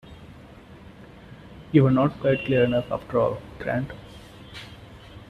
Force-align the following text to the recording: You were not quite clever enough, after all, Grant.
You 1.71 1.83
were 1.83 1.91
not 1.91 2.19
quite 2.21 2.43
clever 2.45 2.63
enough, 2.63 2.91
after 2.91 3.19
all, 3.19 3.39
Grant. 3.59 3.91